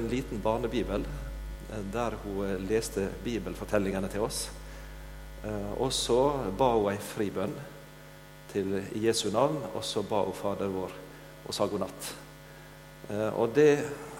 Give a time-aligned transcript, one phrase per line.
[0.00, 1.04] en liten barnebibel
[1.72, 4.48] eh, der hun eh, leste bibelfortellingene til oss.
[5.44, 6.20] Eh, og så
[6.58, 7.54] ba hun ei fribønn
[8.50, 10.96] til Jesu navn, og så ba hun Fader vår
[11.46, 12.08] og sa god natt.
[13.10, 13.72] Og det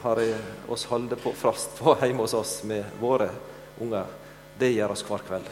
[0.03, 0.38] har jeg
[0.72, 3.28] oss holdt på fast på hjemme hos oss med våre
[3.83, 4.08] unger.
[4.58, 5.51] Det gjør oss hver kveld.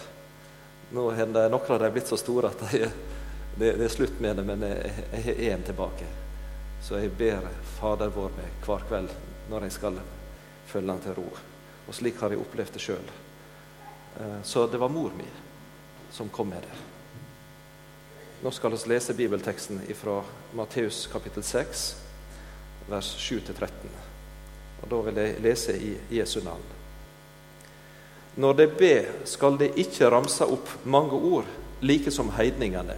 [0.97, 2.89] Nå har noen av dem blitt så store at de,
[3.55, 6.11] det, det, er slutt med det, men jeg, jeg har én tilbake.
[6.83, 9.13] Så jeg ber Fader vår med hver kveld
[9.53, 10.01] når jeg skal
[10.69, 11.27] følge han til ro.
[11.89, 13.11] Og slik har jeg opplevd det sjøl.
[14.21, 15.29] Eh, så det var mor mi
[16.13, 16.77] som kom med det.
[18.43, 20.21] Nå skal vi lese bibelteksten fra
[20.55, 21.97] Matteus kapittel 6,
[22.89, 23.71] vers 7-13.
[24.83, 26.63] Og Da vil jeg lese i Jesu navn.
[28.39, 31.49] Når de ber, skal de ikke ramse opp mange ord,
[31.83, 32.95] like som heidningene.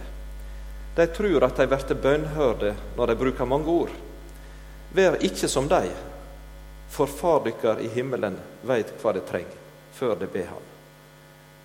[0.95, 3.93] De tror at de blir bønnhørde når de bruker mange ord.
[4.93, 5.89] Vær ikke som de,
[6.91, 9.47] for Far dykkar i himmelen veit hva de treng,
[9.95, 10.65] før de ber Han.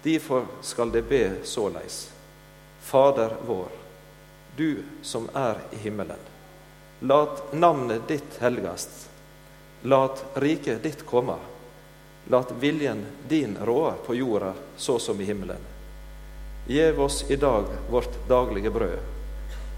[0.02, 2.12] Difor skal de be såleis.
[2.80, 3.72] Fader vår,
[4.56, 6.20] du som er i himmelen.
[7.00, 9.08] Lat navnet ditt helgast.
[9.82, 11.36] Lat riket ditt komme.
[12.30, 15.66] Lat viljen din råde på jorda så som i himmelen.
[16.70, 19.02] Gjev oss i dag vårt daglige brød,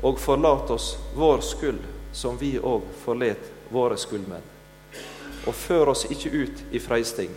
[0.02, 4.57] og forlat oss vår skyld, som vi òg forlet våre skyldmenn
[5.46, 7.32] og før oss ikke ut i freisting,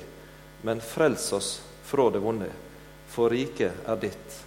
[0.62, 1.52] men frels oss
[1.86, 2.50] fra det vonde.
[3.12, 4.38] For riket er ditt,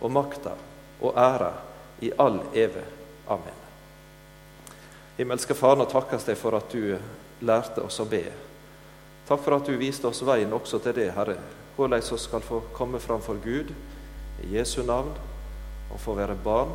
[0.00, 0.54] og makta
[1.02, 1.52] og æra
[2.02, 2.84] i all eve.
[3.26, 3.58] Amen.
[5.16, 6.96] Himmelske Far, nå takkes deg for at du
[7.46, 8.24] lærte oss å be.
[9.28, 11.36] Takk for at du viste oss veien også til det, Herre,
[11.76, 13.70] hvordan vi skal få komme framfor Gud
[14.42, 15.12] i Jesu navn
[15.92, 16.72] og få være barn.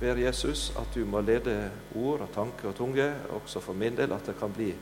[0.00, 4.12] Ber Jesus at du må lede ord og tanke og tunge, også for min del,
[4.12, 4.72] at det kan bli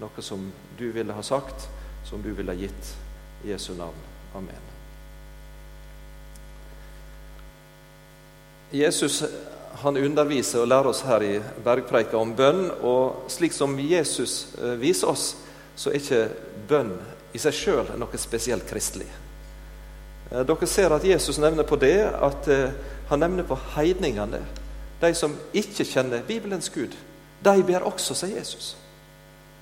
[0.00, 1.68] noe som du ville ha sagt,
[2.04, 2.94] som du ville ha gitt.
[3.44, 3.98] I Jesu navn.
[4.34, 4.70] Amen.
[8.70, 9.22] Jesus
[9.82, 11.32] han underviser og lærer oss her i
[11.64, 12.70] bergpreika om bønn.
[12.80, 15.34] og Slik som Jesus eh, viser oss,
[15.76, 16.22] så er ikke
[16.68, 16.94] bønn
[17.34, 19.08] i seg sjøl noe spesielt kristelig.
[20.30, 22.70] Eh, dere ser at Jesus nevner på det at eh,
[23.10, 24.40] han nevner på heidningene.
[25.02, 26.94] De som ikke kjenner Bibelens Gud.
[27.44, 28.74] De ber også, sier Jesus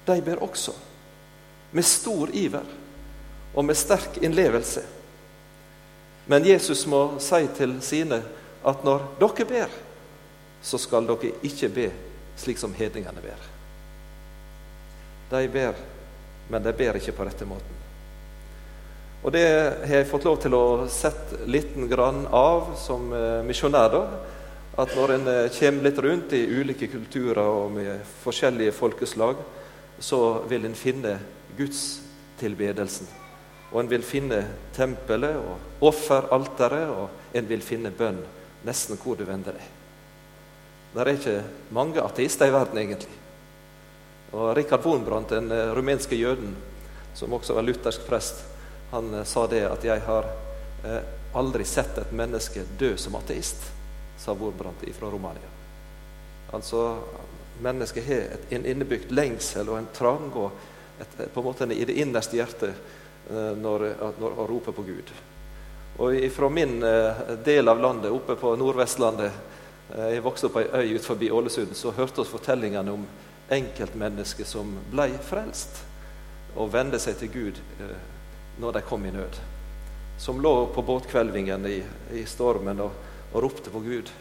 [0.07, 0.75] de ber også,
[1.73, 2.67] med stor iver
[3.55, 4.83] og med sterk innlevelse.
[6.27, 8.23] Men Jesus må si til sine
[8.65, 9.77] at når dere ber,
[10.63, 11.89] så skal dere ikke be
[12.39, 13.49] slik som hedningene ber.
[15.33, 15.79] De ber,
[16.49, 17.79] men de ber ikke på rette måten.
[19.23, 19.47] Og det
[19.87, 23.93] har jeg fått lov til å sette litt grann av som eh, misjonær.
[23.95, 24.03] da,
[24.83, 29.39] At når en eh, kommer litt rundt i ulike kulturer og med forskjellige folkeslag,
[30.03, 31.17] så vil en finne
[31.57, 33.07] gudstilbedelsen.
[33.73, 34.43] Og en vil finne
[34.77, 38.21] tempelet og offeralteret, og en vil finne bønn
[38.67, 39.71] nesten hvor du vender deg.
[40.93, 41.37] Det er ikke
[41.73, 43.19] mange ateister i verden, egentlig.
[44.33, 46.55] Og Rikard Wurmbrandt, den eh, rumenske jøden,
[47.17, 48.43] som også var luthersk prest,
[48.93, 50.29] han eh, sa det at 'jeg har
[50.85, 51.01] eh,
[51.35, 53.71] aldri sett et menneske dø som ateist',
[54.19, 55.49] sa Wurmbrandt fra Romania.
[56.53, 56.99] Altså,
[57.61, 58.23] mennesket har
[58.57, 60.51] en innebygd lengsel og en trang og
[61.01, 62.75] et, på en måte i det innerste hjertet
[63.31, 63.87] eh, når,
[64.21, 65.13] når han roper på Gud.
[66.03, 69.31] Og Fra min eh, del av landet, oppe på Nordvestlandet
[69.95, 71.77] eh, Jeg vokste opp på ei øy ut forbi Ålesund.
[71.77, 73.07] Så hørte vi fortellingene om
[73.53, 75.83] enkeltmennesker som ble frelst
[76.57, 77.59] og vende seg til Gud
[78.61, 79.39] når de kom i nød.
[80.21, 81.79] Som lå på båtkvelvingen i,
[82.17, 82.93] i stormen og,
[83.33, 84.13] og ropte på Gud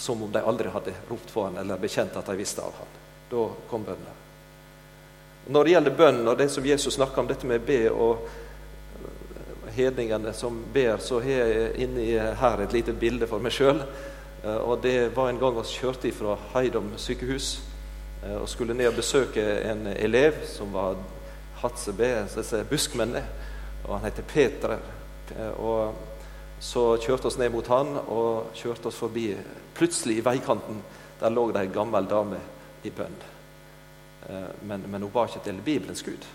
[0.00, 2.92] som om de aldri hadde ropt på han eller bekjent at de visste av han.
[3.30, 4.16] Da kom bønnen.
[5.52, 9.68] Når det gjelder bønn og det som Jesus snakker om, dette med be og eh,
[9.76, 13.82] hedningene som ber, så har jeg inni her et lite bilde for meg sjøl.
[14.40, 17.52] Eh, det var en gang vi kjørte fra Heidom sykehus
[18.24, 20.96] eh, og skulle ned og besøke en elev som var
[21.60, 22.24] Hatsebe,
[22.70, 23.26] buskmennene.
[23.84, 24.78] Og han heter Peter.
[25.60, 25.92] Og
[26.60, 29.30] så kjørte oss ned mot han og kjørte oss forbi.
[29.76, 30.82] Plutselig i veikanten
[31.20, 32.40] der lå det ei gammel dame
[32.84, 33.16] i bønn.
[34.28, 36.26] Eh, men, men, hun var ikke til Bibelens Gud.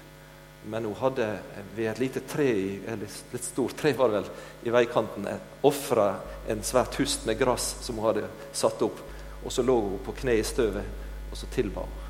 [0.66, 1.28] Men hun hadde
[1.76, 2.48] ved et lite tre,
[2.88, 4.32] eller litt stort tre var det vel,
[4.66, 5.28] i veikanten
[5.66, 6.08] ofra
[6.50, 9.04] en svært hust med gress som hun hadde satt opp.
[9.46, 12.02] Og så lå hun på kne i støvet, og så tilba hun.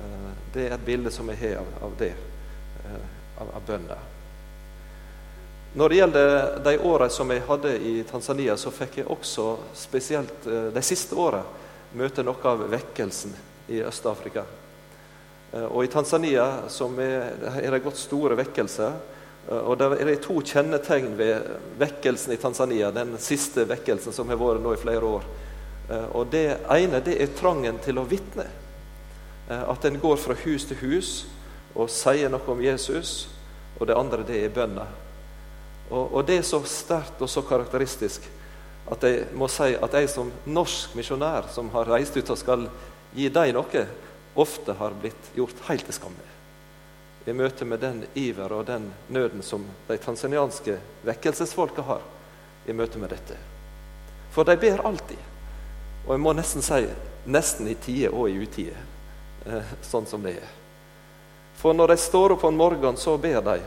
[0.00, 2.14] Eh, det er et bilde som jeg har av, det,
[2.84, 3.14] eh,
[3.44, 4.10] av, bønner.
[5.74, 10.46] Når det gjelder de årene som jeg hadde i Tanzania, så fikk jeg også spesielt
[10.46, 11.40] eh, de siste åra
[11.98, 13.34] møte noe av vekkelsen
[13.74, 14.44] i Øst-Afrika.
[15.54, 17.28] Og I Tanzania er,
[17.62, 18.96] er det gått store vekkelser.
[19.54, 24.64] Og Det er to kjennetegn ved vekkelsen i Tanzania, den siste vekkelsen som har vært
[24.64, 25.28] nå i flere år.
[26.16, 26.44] Og Det
[26.74, 28.48] ene det er trangen til å vitne.
[29.46, 31.14] At en går fra hus til hus
[31.74, 33.28] og sier noe om Jesus.
[33.78, 34.88] Og det andre det er bønna.
[35.90, 38.24] Og, og, det er så sterkt og så karakteristisk
[38.92, 42.66] at jeg må si at jeg som norsk misjonær som har reist ut og skal
[43.14, 43.84] gi dem noe,
[44.34, 46.30] ofte har blitt gjort helt til skamme.
[47.24, 50.76] I møte med den iver og den nøden som de tanzanianske
[51.06, 52.02] vekkelsesfolka har
[52.68, 53.38] i møte med dette.
[54.34, 55.20] For de ber alltid.
[56.04, 56.82] Og jeg må nesten si
[57.24, 58.76] nesten i tide og i utide,
[59.46, 60.52] eh, sånn som det er.
[61.56, 63.60] For når de står opp om morgenen, så ber de.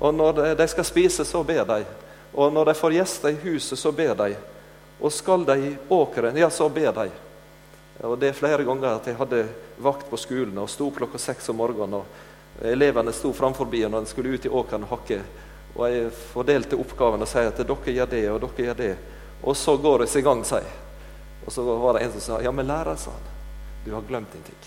[0.00, 1.84] Og når de skal spise, så ber de.
[2.32, 4.34] Og når de får gjester i huset, så ber de.
[5.00, 7.10] Og skal de i åkeren, ja, så ber de.
[8.02, 9.44] Og Det er flere ganger at jeg hadde
[9.78, 12.00] vakt på skolen og sto klokka seks om morgenen.
[12.00, 15.20] og Elevene sto framfor og de skulle ut i åkeren og hakke.
[15.76, 18.96] Og jeg fordelte oppgaven og sa at dere gjør det, og dere gjør det.
[19.42, 20.66] Og så går vi i gang, sier
[21.46, 23.28] Og så var det en som sa ja, men lærer, sa han,
[23.84, 24.60] du har glemt en ting.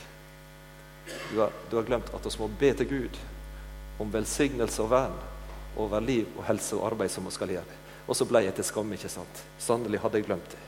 [1.33, 3.17] Du har, du har glemt at vi må be til Gud
[4.01, 5.15] om velsignelse og vern
[5.77, 7.79] over liv og helse og arbeid som hun skal gjøre.
[8.07, 8.95] Og så ble jeg til skamme.
[8.97, 9.43] ikke sant?
[9.59, 10.61] Sannelig hadde jeg glemt det.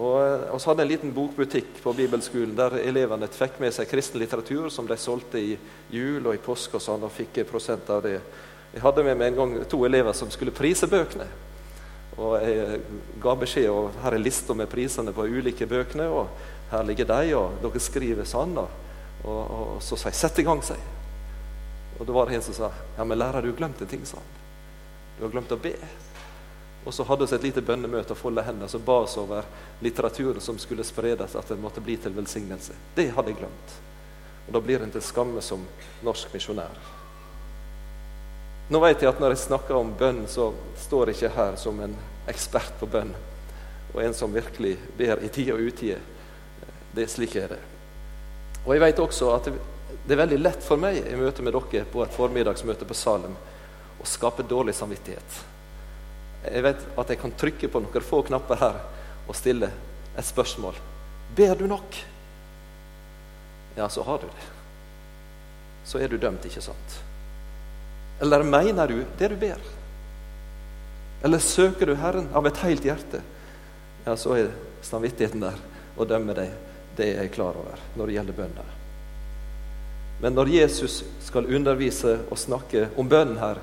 [0.00, 4.20] Og Vi eh, hadde en liten bokbutikk på bibelskolen der elevene fikk med seg kristen
[4.22, 5.58] litteratur som de solgte i
[5.90, 8.20] jul og i påske og sånn, og fikk prosent av det.
[8.72, 11.26] Jeg hadde med meg en gang to elever som skulle prise bøkene.
[12.20, 12.80] Og Jeg
[13.22, 16.06] ga beskjed og her er lista med prisene på ulike bøkene.
[16.08, 16.28] og
[16.70, 18.56] Her ligger de, og dere skriver sånn.
[18.58, 18.68] Og,
[19.24, 19.42] og,
[19.76, 20.99] og så sa jeg 'sett i gang', sier.
[22.00, 24.06] Og da var det en som sa ja, men lærer, du har glemt en ting,
[24.08, 24.38] sa han.
[25.18, 25.74] Du har glemt å be.
[26.84, 29.44] Og så hadde vi et lite bønnemøte og folde hendene og ba oss over
[29.84, 32.72] litteraturen som skulle spredes, at den måtte bli til velsignelse.
[32.96, 33.74] Det hadde jeg glemt.
[34.46, 35.66] Og da blir en til skamme som
[36.06, 36.80] norsk misjonær.
[38.70, 41.82] Nå vet jeg at når jeg snakker om bønn, så står jeg ikke her som
[41.84, 41.98] en
[42.30, 43.12] ekspert på bønn
[43.90, 45.98] og en som virkelig ber i tid og utide.
[46.94, 47.60] Det er slik er det.
[48.64, 49.48] Og jeg vet også at
[50.10, 53.36] det er veldig lett for meg i møte med dere på et formiddagsmøte på Salem
[54.02, 55.36] å skape dårlig samvittighet.
[56.50, 58.80] Jeg vet at jeg kan trykke på noen få knapper her
[59.30, 59.68] og stille
[60.18, 60.74] et spørsmål.
[61.38, 62.00] Ber du nok?
[63.76, 64.48] Ja, så har du det.
[65.86, 66.98] Så er du dømt, ikke sant?
[68.18, 69.62] Eller mener du det du ber?
[71.22, 73.22] Eller søker du Herren av et helt hjerte?
[74.08, 74.50] Ja, så er
[74.82, 75.62] samvittigheten der
[75.94, 76.58] og dømmer deg.
[76.98, 78.76] Det er jeg klar over når det gjelder bønner.
[80.20, 83.60] Men når Jesus skal undervise og snakke om bønnen her,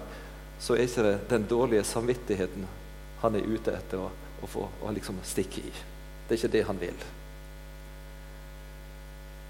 [0.60, 2.66] så er ikke det den dårlige samvittigheten
[3.22, 4.10] han er ute etter å,
[4.42, 5.74] å få å liksom stikke i.
[6.28, 7.06] Det er ikke det han vil.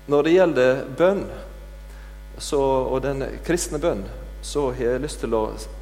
[0.08, 1.26] Når det gjelder bønn
[2.38, 4.06] så, og den kristne bønn,
[4.46, 5.42] så har jeg lyst til å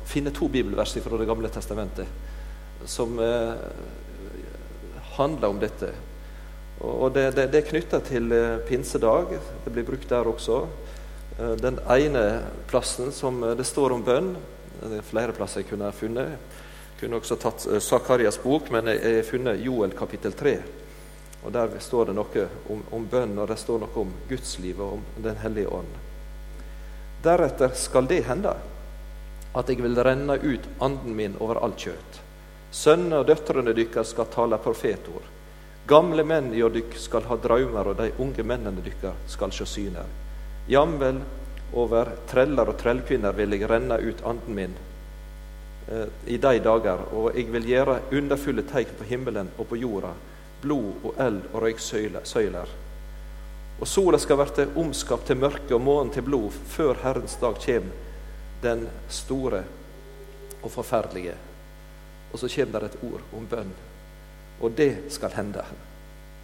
[0.10, 3.54] finne to bibelvers fra Det gamle testamentet som eh,
[5.18, 5.92] handler om dette.
[6.86, 9.36] Og det, det, det er knytta til eh, pinsedag.
[9.66, 10.64] Det blir brukt der også.
[11.40, 14.36] Eh, den ene plassen som eh, det står om bønn
[14.82, 16.36] Det er flere plasser jeg kunne ha funnet.
[16.96, 20.56] Jeg kunne også tatt Sakarias bok, men jeg har funnet Joel kapittel 3.
[21.46, 24.98] Og Der står det noe om, om bønn, og det står noe om gudslivet og
[25.00, 25.96] om Den hellige ånd.
[27.24, 28.54] Deretter skal det hende
[29.56, 32.20] at jeg vil renne ut anden min over alt kjøtt.
[32.76, 35.32] Sønnene og døtrene deres skal tale profetord.
[35.88, 40.25] Gamle menn i dykk skal ha drømmer, og de unge mennene deres skal se syner.
[40.68, 41.22] Jamvel
[41.74, 44.74] over treller og trellkvinner vil jeg renne ut anden min
[45.92, 50.16] eh, i de dager, og jeg vil gjøre underfulle tegn på himmelen og på jorda,
[50.64, 52.74] blod og eld og røyksøyler.
[53.76, 57.92] Og sola skal verte omskapt til mørke og månen til blod før Herrens dag kjem,
[58.64, 59.66] den store
[60.64, 61.36] og forferdelige.
[62.32, 63.74] Og så kommer det et ord om bønn.
[64.62, 65.64] Og det skal hende.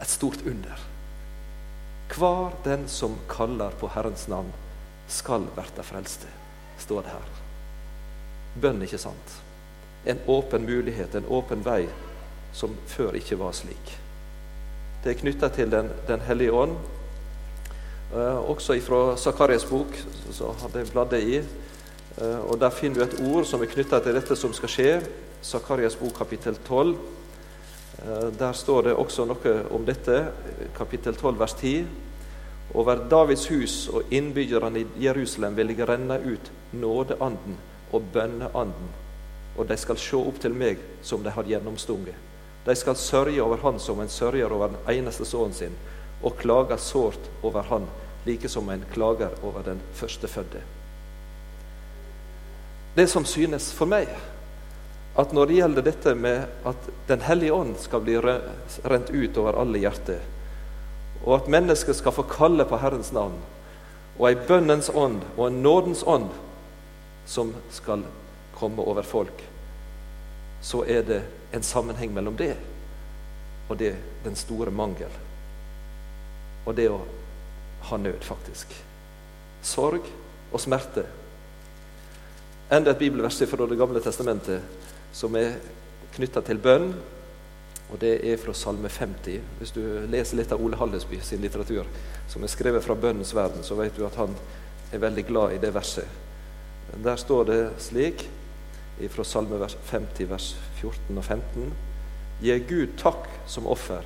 [0.02, 0.91] Et stort under.
[2.12, 4.52] Hver den som kaller på Herrens navn,
[5.08, 6.28] skal verte frelste,
[6.80, 7.30] står det her.
[8.62, 9.36] Bønn, ikke sant?
[10.06, 11.86] En åpen mulighet, en åpen vei,
[12.54, 13.94] som før ikke var slik.
[15.04, 16.76] Det er knytta til Den, den hellige ånd.
[18.14, 19.96] Eh, også fra Sakarias bok,
[20.32, 21.38] så hadde jeg bladd i.
[22.18, 24.92] Eh, og Der finner du et ord som er knytta til dette som skal skje.
[25.42, 26.98] Sakarias bok kapittel 12.
[28.06, 30.24] Eh, der står det også noe om dette,
[30.78, 31.86] kapittel 12, vers 10.
[32.74, 37.58] Over Davids hus og innbyggerne i Jerusalem vil jeg renne ut nådeanden
[37.92, 38.92] og bønneanden,
[39.58, 42.16] og de skal se opp til meg som de har gjennomstunget.
[42.66, 45.76] De skal sørge over Han som en sørger over den eneste sønnen sin,
[46.24, 47.90] og klage sårt over Han
[48.26, 50.62] like som en klager over den førstefødte.
[52.96, 54.08] Det som synes for meg,
[55.16, 59.58] at når det gjelder dette med at Den hellige ånd skal bli rent ut over
[59.60, 60.22] alle hjerter,
[61.26, 63.36] og at mennesket skal få kalle på Herrens navn,
[64.18, 66.30] og ei bønnens ånd og en nådens ånd
[67.28, 68.06] som skal
[68.56, 69.44] komme over folk,
[70.62, 72.56] så er det en sammenheng mellom det
[73.70, 75.12] og det den store mangel.
[76.66, 77.00] Og det å
[77.90, 78.74] ha nød, faktisk.
[79.64, 80.06] Sorg
[80.52, 81.06] og smerte.
[82.72, 84.81] Enda et bibelvers fra Det gamle testamentet
[85.14, 85.58] som er
[86.16, 86.94] knytta til bønn.
[87.92, 89.42] Og Det er fra Salme 50.
[89.60, 91.86] Hvis du leser litt av Ole Hallesby sin litteratur,
[92.28, 94.36] som er skrevet fra bønnens verden, så vet du at han
[94.94, 96.08] er veldig glad i det verset.
[97.04, 98.30] Der står det slik
[99.10, 101.74] fra Salme 50, vers 14 og 15.
[102.42, 104.06] Gi Gud takk som offer.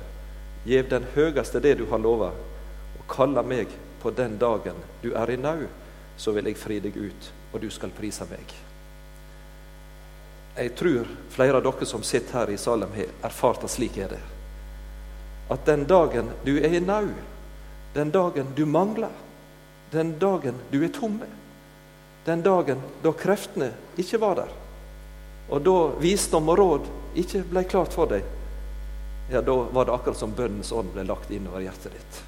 [0.66, 2.32] Gjev den høgeste det du har lova,
[2.98, 3.70] og kalla meg
[4.02, 5.66] på den dagen du er i nau,
[6.16, 8.54] så vil jeg fri deg ut, og du skal prise meg.
[10.56, 14.14] Jeg tror flere av dere som sitter her i Salem, har erfart at slik er
[14.14, 14.22] det.
[15.52, 17.10] At den dagen du er i nau,
[17.94, 19.12] den dagen du mangler,
[19.92, 21.28] den dagen du er tomme,
[22.24, 23.68] den dagen da kreftene
[24.00, 24.54] ikke var der,
[25.52, 26.88] og da visdom og råd
[27.22, 28.24] ikke ble klart for deg,
[29.30, 32.18] ja, da var det akkurat som bønnens ånd ble lagt inn over hjertet ditt.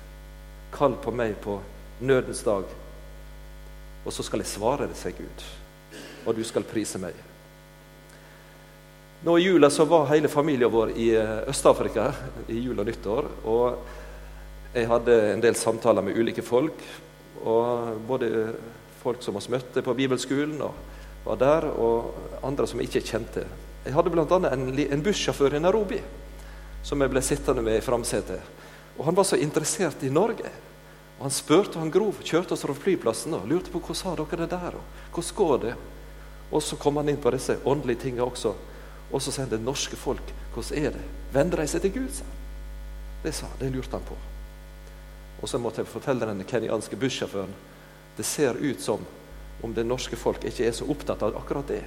[0.74, 1.56] Kall på meg på
[2.04, 2.68] nødens dag,
[4.04, 5.48] og så skal jeg svare deg, sier Gud.
[6.26, 7.16] Og du skal prise meg.
[9.22, 12.12] Nå I jula så var hele familien vår i eh, Øst-Afrika
[12.46, 13.26] i jul og nyttår.
[13.50, 13.80] og
[14.74, 16.84] Jeg hadde en del samtaler med ulike folk.
[17.42, 18.54] og Både
[19.02, 20.74] folk som vi møtte på bibelskolen, og
[21.24, 22.14] var der, og
[22.46, 23.44] andre som jeg ikke kjente.
[23.84, 24.38] Jeg hadde bl.a.
[24.52, 26.00] en, en bussjåfør i Nairobi
[26.86, 28.38] som jeg ble sittende med i framsetet.
[28.98, 30.46] Og Han var så interessert i Norge.
[31.18, 34.44] Og Han spurte, han grov, kjørte oss fra flyplassen og lurte på hvordan har dere
[34.46, 35.76] det der, og hvordan går det?
[36.52, 38.54] Og så kom han inn på disse åndelige tingene også.
[39.12, 41.04] Og så sier han det norske folk, hvordan er det?
[41.32, 42.10] Vender de seg til Gud?
[42.12, 42.36] sa han.
[43.22, 44.18] Det sa han, det lurte han på.
[45.42, 47.54] Og så måtte jeg fortelle den kenyanske bussjåføren
[48.18, 48.98] det ser ut som
[49.60, 51.84] om det norske folk ikke er så opptatt av akkurat det.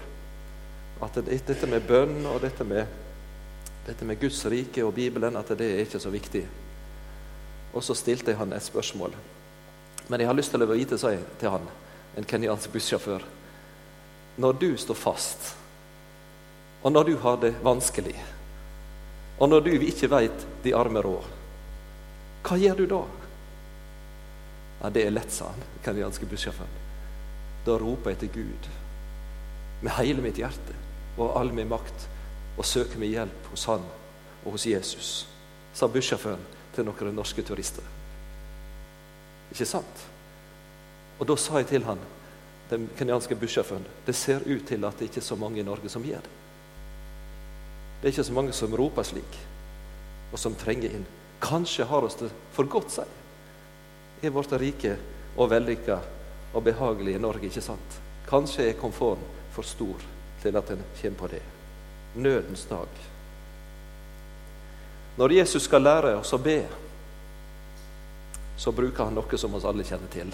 [1.03, 2.87] At det, dette med bønn og dette med,
[3.83, 6.45] dette med Guds rike og Bibelen, at det er ikke så viktig.
[7.75, 9.11] Og så stilte jeg han et spørsmål.
[10.07, 11.67] Men jeg har lyst til å vite, sa jeg til han,
[12.15, 13.27] en kenyansk bussjåfør
[14.39, 15.51] Når du står fast,
[16.81, 18.15] og når du har det vanskelig,
[19.41, 21.25] og når du ikke veit de arme råd,
[22.45, 23.01] hva gjør du da?
[24.81, 26.79] Ja, Det er lett, sa han, kenyanske bussjåføren.
[27.65, 28.69] Da roper jeg til Gud
[29.81, 30.73] med hele mitt hjerte
[31.17, 32.07] og all min makt
[32.57, 33.85] og søker min hjelp hos Han
[34.45, 35.27] og hos Jesus,
[35.73, 36.41] sa bussjåføren
[36.73, 37.85] til noen norske turister.
[39.51, 40.05] Ikke sant?
[41.19, 42.01] Og da sa jeg til han,
[42.71, 45.89] den kenyanske bussjåføren, det ser ut til at det ikke er så mange i Norge
[45.89, 46.40] som gjør det.
[48.01, 49.35] Det er ikke så mange som roper slik,
[50.33, 51.05] og som trenger inn.
[51.41, 53.17] Kanskje har oss det for godt, sier
[54.21, 54.97] Er vårt rike
[55.37, 55.97] og vellykka
[56.53, 57.97] og behagelig i Norge, ikke sant?
[58.29, 60.01] Kanskje er komforten for stor
[60.41, 61.41] til at en kommer på det.
[62.15, 62.89] Nødens dag.
[65.17, 66.59] Når Jesus skal lære oss å be,
[68.57, 70.29] så bruker han noe som oss alle kjenner til.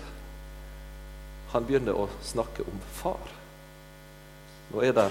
[1.54, 3.32] Han begynner å snakke om far.
[4.74, 5.08] Nå er det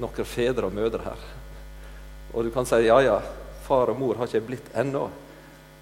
[0.00, 1.26] noen fedre og mødre her.
[2.34, 3.20] Og du kan si ja, ja,
[3.64, 5.06] far og mor har ikke blitt ennå.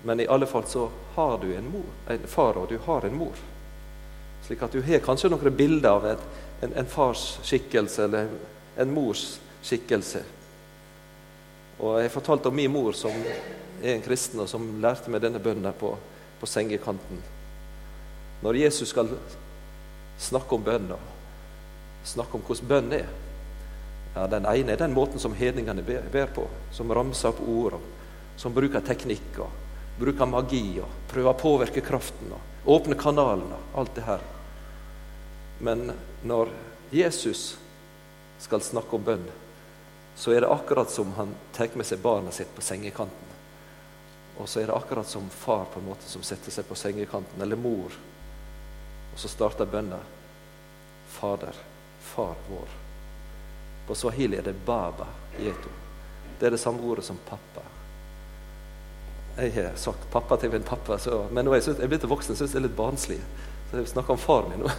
[0.04, 3.16] Men i alle fall så har du en, mor, en far, og du har en
[3.16, 3.38] mor.
[4.42, 6.24] Slik at du har kanskje noen bilder av et,
[6.66, 8.32] en, en, fars skikkelse eller
[8.82, 10.24] en mors skikkelse.
[11.78, 13.14] Og Jeg fortalte om min mor, som
[13.82, 15.94] er en kristen, og som lærte meg denne bønnen på,
[16.40, 17.22] på sengekanten.
[18.42, 19.14] Når Jesus skal
[20.18, 20.90] snakke om bønn,
[22.04, 23.10] snakke om hvordan bønn er
[24.14, 27.78] ja, Den ene er den måten som hedningene ber, på, som ramser opp ord,
[28.36, 29.60] som bruker teknikk og
[29.98, 34.24] bruker magi og prøver å påvirke kraften og åpne kanalen og alt det her.
[35.62, 35.92] Men
[36.26, 36.52] når
[36.92, 37.56] Jesus
[38.42, 39.24] skal snakke om bønn,
[40.16, 43.30] så er det akkurat som han tar med seg barnet sitt på sengekanten.
[44.40, 47.40] Og så er det akkurat som far på en måte som setter seg på sengekanten,
[47.40, 47.94] eller mor.
[49.12, 50.00] Og så starter bønna.
[51.12, 51.56] Fader,
[52.12, 52.81] far vår.
[53.86, 55.06] På swahili er det baba
[55.40, 55.70] yeto.
[56.38, 57.62] Det er det samme ordet som pappa.
[59.36, 62.40] Jeg har sagt pappa til min pappa, så, men nå er jeg, blitt voksen og
[62.40, 63.18] syns det er litt barnslig.
[63.70, 64.72] Så jeg snakker om far min nå.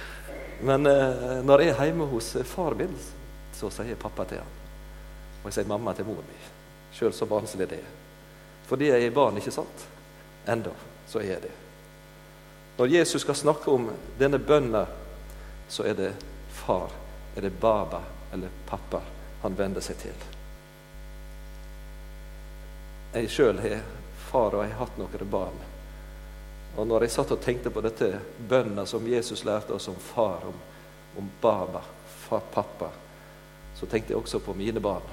[0.68, 2.92] men eh, når jeg er hjemme hos far min,
[3.56, 4.52] så sier jeg pappa til han.
[5.40, 6.38] Og jeg sier mamma til mor mi.
[6.94, 7.96] Sjøl så barnslig det er.
[8.68, 9.88] Fordi jeg er barn, ikke sant?
[10.46, 10.74] Enda
[11.08, 11.54] så er det.
[12.76, 13.88] Når Jesus skal snakke om
[14.20, 14.84] denne bønna,
[15.68, 16.12] så er det
[16.54, 16.92] far,
[17.34, 19.00] er det baba eller pappa
[19.42, 20.26] han vender seg til.
[23.14, 23.82] Jeg sjøl har
[24.28, 25.60] far, og jeg har hatt noen barn.
[26.78, 28.10] Og når jeg satt og tenkte på dette
[28.48, 30.58] bønna som Jesus lærte oss om far, om,
[31.18, 31.82] om baba,
[32.28, 32.90] far, pappa,
[33.78, 35.06] så tenkte jeg også på mine barn.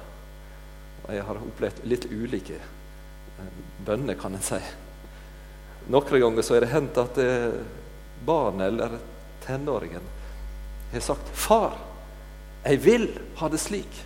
[1.06, 4.60] Og jeg har opplevd litt ulike eh, bønner, kan en si.
[5.94, 7.60] Noen ganger så er det hendt at eh,
[8.26, 8.98] barnet eller
[9.46, 10.14] tenåringen
[10.92, 11.78] har sagt 'Far,
[12.66, 14.00] jeg vil ha det slik,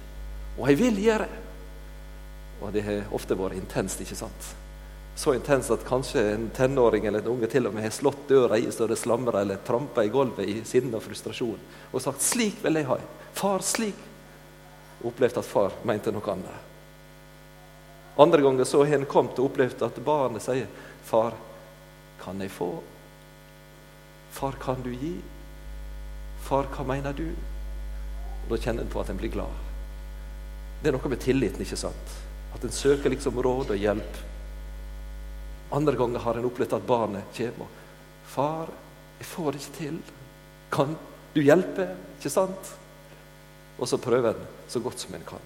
[0.58, 1.28] og jeg vil gjøre'.
[1.30, 1.46] det.
[2.62, 4.50] Og det har ofte vært intenst, ikke sant?
[5.20, 8.58] Så intenst at kanskje en tenåring eller en unge til og med har slått døra
[8.58, 11.60] i så det slamrer, eller trampa i gulvet i sinne og frustrasjon
[11.92, 13.00] og sagt 'Slik vil jeg ha'.
[13.34, 13.96] Far, slik.
[15.01, 16.68] Og opplevd at far mente noe annet.
[18.18, 20.68] Andre ganger så har en kommet og opplevd at barnet sier
[21.04, 21.34] 'Far,
[22.24, 22.84] kan jeg få?'
[24.32, 25.22] 'Far, kan du gi?'
[26.44, 27.59] 'Far, hva mener du?'
[28.50, 29.53] Da kjenner en på at en blir glad.
[30.82, 32.15] Det er noe med tilliten, ikke sant?
[32.56, 34.20] At en søker liksom råd og hjelp.
[35.75, 37.68] Andre ganger har en opplevd at barnet kommer
[38.25, 38.70] 'Far,
[39.20, 40.01] jeg får det ikke til.
[40.72, 40.98] Kan
[41.34, 42.74] du hjelpe?' Ikke sant?
[43.79, 45.46] Og så prøver en så godt som en kan.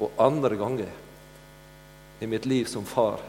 [0.00, 0.92] Og andre ganger
[2.20, 3.20] i mitt liv som far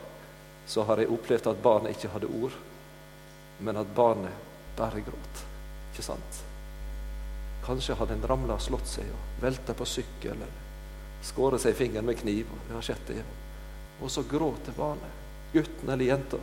[0.67, 2.51] så har jeg opplevd at barnet ikke hadde ord,
[3.59, 4.31] men at barnet
[4.77, 5.43] bare gråt.
[5.91, 6.43] Ikke sant?
[7.67, 11.77] Kanskje hadde en ramla og slått seg og velta på sykkel eller skåret seg i
[11.81, 12.47] fingeren med kniv.
[12.47, 13.23] Og, har sett det.
[13.99, 16.37] og så gråter barnet, gutten eller jenta,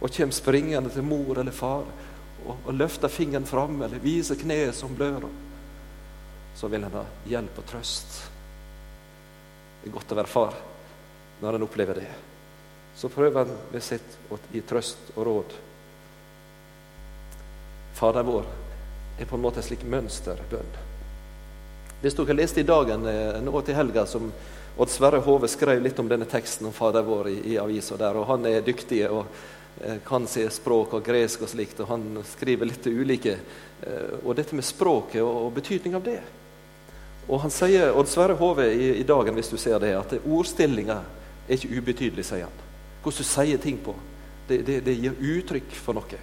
[0.00, 1.84] og kommer springende til mor eller far
[2.46, 5.28] og, og løfter fingeren fram eller viser kneet som blør.
[6.56, 8.20] Så vil en ha hjelp og trøst.
[9.82, 10.56] Det er godt å være far
[11.42, 12.10] når en opplever det.
[12.96, 15.56] Så prøver en med sitt å gi trøst og råd.
[17.98, 18.63] Fader vår
[19.18, 20.76] er på en måte en slik mønsterbønn.
[22.02, 24.28] Hvis dere leste i dagen eh, nå til helga som
[24.76, 28.16] Odd Sverre Hove skrev litt om denne teksten om Fader vår i, i avisa der,
[28.18, 29.22] og han er dyktig og
[29.80, 33.38] eh, kan se språk og gresk og slikt, og han skriver litt ulike.
[33.80, 36.18] Eh, og dette med språket og, og betydning av det.
[37.28, 40.98] Og han sier, Odd Sverre Hove i, i, dagen, hvis du ser det, at ordstillinga
[41.46, 42.62] er ikke ubetydelig, sier han.
[43.04, 43.94] Hvordan du sier ting på.
[44.48, 46.20] Det, det, det gir uttrykk for noe.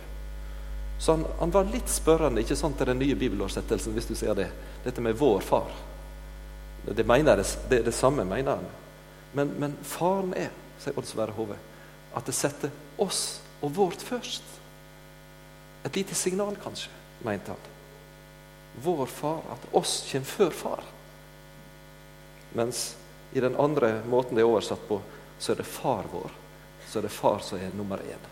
[1.02, 4.36] Så han, han, var litt spørrende ikke sant, til den nye bibelårsettelsen, hvis du ser
[4.38, 4.52] det.
[4.84, 5.72] Dette med 'vår far'.
[6.86, 8.68] Det, mener det, er det samme mener han.
[9.34, 11.56] Men, men faren er, sier Odd Sverre Hove,
[12.14, 12.70] at det setter
[13.02, 14.44] oss og vårt først.
[15.86, 16.94] Et lite signal, kanskje,
[17.26, 17.72] mente han.
[18.86, 20.84] Vår far, at oss kommer før far.
[22.54, 22.84] Mens
[23.34, 25.00] i den andre måten det er oversatt på,
[25.40, 26.30] så er det far vår.
[26.86, 28.30] Så er det far som er nummer én.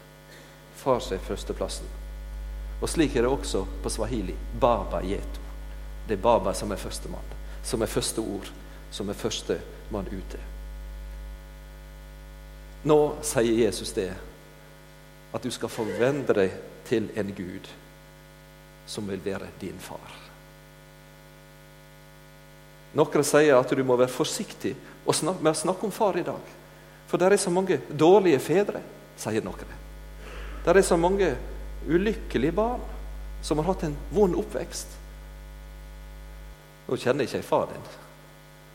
[0.75, 1.98] Far som er førsteplassen.
[2.79, 4.35] Og slik er det også på swahili.
[4.59, 5.41] Baba yeto.
[6.07, 8.47] Det er Baba som er førstemann, som er første ord,
[8.91, 10.39] som er førstemann ute.
[12.87, 14.09] Nå sier Jesus det,
[15.33, 16.55] at du skal forvente deg
[16.87, 17.67] til en Gud
[18.89, 20.15] som vil være din far.
[22.97, 24.73] Noen sier at du må være forsiktig
[25.05, 26.55] med å snakke om far i dag.
[27.09, 28.81] For det er så mange dårlige fedre,
[29.17, 29.77] sier noen.
[30.65, 31.35] Det er så mange
[31.87, 32.81] ulykkelige barn
[33.41, 34.97] som har hatt en vond oppvekst.
[36.87, 37.87] Nå kjenner jeg ikke far din.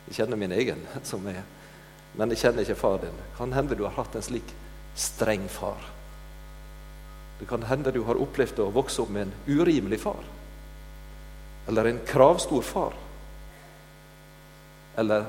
[0.06, 1.42] Jeg kjenner min egen, som er
[2.14, 3.16] men jeg kjenner ikke far din.
[3.34, 4.52] Kan hende du har hatt en slik
[4.94, 5.80] streng far.
[7.40, 10.22] Det kan hende du har opplevd å vokse opp med en urimelig far.
[11.66, 12.94] Eller en kravstor far.
[14.96, 15.26] Eller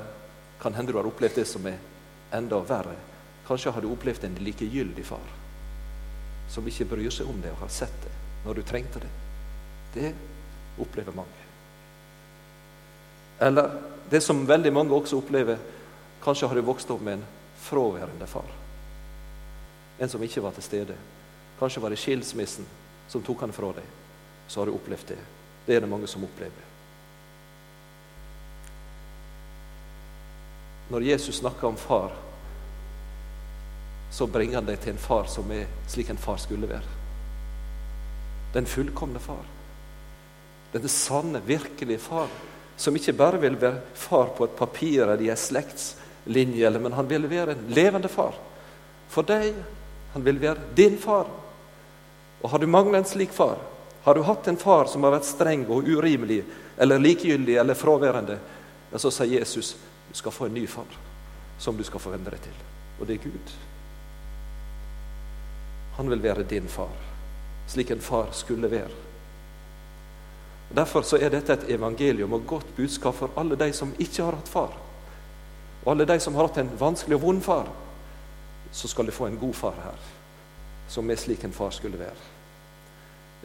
[0.62, 1.82] kan hende du har opplevd det som er
[2.38, 2.94] enda verre.
[3.48, 5.26] Kanskje har du opplevd en likegyldig far
[6.50, 8.14] som ikke bryr seg om det og har sett det
[8.46, 9.12] når du trengte det.
[9.96, 10.12] Det
[10.82, 11.46] opplever mange.
[13.40, 15.58] Eller det som veldig mange også opplever,
[16.24, 17.26] kanskje har du vokst opp med en
[17.66, 18.52] fraværende far.
[20.00, 20.96] En som ikke var til stede.
[21.60, 22.68] Kanskje var det skilsmissen
[23.08, 23.88] som tok han fra deg.
[24.48, 25.20] Så har du opplevd det.
[25.66, 26.74] Det er det mange som opplever.
[30.90, 32.14] Når Jesus snakker om far,
[34.16, 36.94] så bringer han deg til en far som er slik en far skulle være.
[38.56, 39.44] Den fullkomne far.
[40.72, 42.32] Denne sanne, virkelige far.
[42.80, 47.12] Som ikke bare vil være far på et papir eller i en slektslinje, men han
[47.12, 48.40] vil være en levende far.
[49.12, 49.52] For deg.
[50.16, 51.28] Han vil være din far.
[52.40, 53.60] Og har du manglet en slik far,
[54.06, 56.44] har du hatt en far som har vært streng og urimelig
[56.78, 58.40] eller likegyldig eller fraværende,
[58.96, 59.76] så sier Jesus
[60.08, 61.00] du skal få en ny far
[61.60, 62.60] som du skal forvente deg til.
[63.02, 63.56] Og det er Gud.
[65.98, 66.94] Han vil være din far.
[67.68, 68.92] slik en far skulle være.
[70.76, 74.38] Derfor så er dette et evangelium og godt budskap for alle de som ikke har
[74.38, 74.78] hatt far.
[75.86, 77.68] Og alle de som har hatt en vanskelig og vond far,
[78.72, 80.00] så skal de få en god far her,
[80.90, 82.34] som er slik en far skulle være.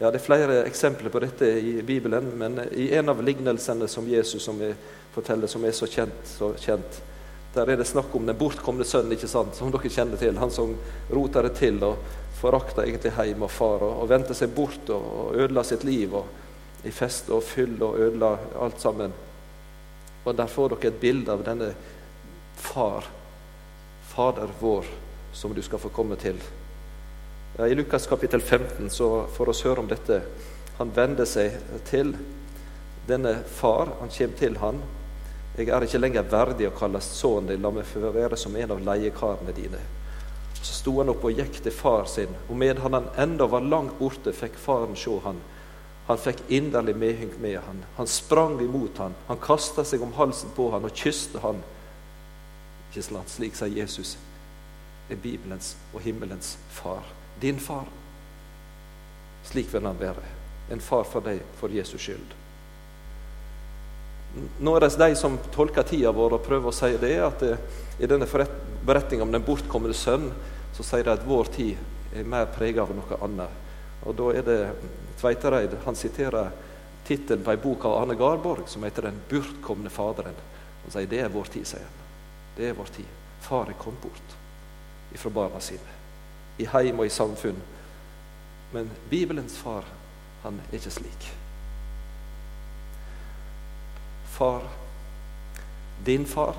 [0.00, 4.08] Ja, Det er flere eksempler på dette i Bibelen, men i en av lignelsene som
[4.08, 4.72] Jesus som vi
[5.14, 7.02] forteller, som er så kjent, så kjent,
[7.54, 10.38] der er det snakk om den bortkomne sønnen, ikke sant, som dere kjenner til.
[10.38, 10.76] Han som
[11.10, 11.98] roter det til og
[12.40, 16.14] forakta egentlig hjem og far og, og vendte seg bort og, og ødela sitt liv.
[16.14, 16.36] og
[16.84, 19.12] i fest og fyll og ødela alt sammen.
[20.24, 21.74] Og Der får dere et bilde av denne
[22.56, 23.04] far,
[24.10, 24.86] Fader vår,
[25.32, 26.36] som du skal få komme til.
[27.58, 30.22] Ja, I Lukas kapittel 15 så får vi høre om dette.
[30.78, 32.16] Han vender seg til
[33.06, 33.92] denne far.
[34.00, 34.82] Han kommer til han.
[35.56, 38.70] Jeg er ikke lenger verdig å kalles sønnen din, la meg få være som en
[38.70, 39.78] av leiekarene dine.
[40.62, 43.96] Så sto han opp og gikk til far sin, og medan han enda var langt
[43.98, 45.40] borte, fikk faren se han.
[46.10, 47.84] Han fikk inderlig medhynk med han.
[47.96, 49.14] Han sprang imot han.
[49.28, 51.62] Han kasta seg om halsen på han og kysste han.
[52.90, 53.30] Ikke sant?
[53.30, 54.16] Slik sier Jesus
[55.10, 57.06] er Bibelens og himmelens far.
[57.40, 57.86] Din far.
[59.46, 60.26] Slik vil han være.
[60.70, 62.36] En far for deg for Jesus skyld.
[64.62, 67.56] Nå er det de som tolker tida vår og prøver å si det, at det,
[67.98, 68.26] i denne
[68.86, 70.30] beretninga om den bortkomne sønn,
[70.76, 73.68] så sier de at vår tid er mer prega av noe annet.
[74.06, 74.58] Og da er det
[75.20, 76.52] Tveitereid han siterer
[77.04, 80.40] tittelen på ei bok av Arne Garborg som heter 'Den bortkomne Faderen'.
[80.82, 81.98] Han sier det er vår tid, sier han.
[82.56, 83.10] Det er vår tid.
[83.40, 84.36] Far er kommet bort
[85.14, 85.92] ifra barna sine.
[86.58, 87.56] I heim og i samfunn.
[88.72, 89.84] Men Bibelens far,
[90.42, 91.30] han er ikke slik.
[94.24, 94.62] Far,
[96.06, 96.56] din far,